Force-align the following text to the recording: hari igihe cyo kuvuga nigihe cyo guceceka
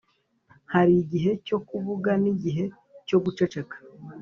hari 0.73 0.93
igihe 1.03 1.31
cyo 1.47 1.57
kuvuga 1.67 2.09
nigihe 2.21 2.63
cyo 3.07 3.17
guceceka 3.23 3.75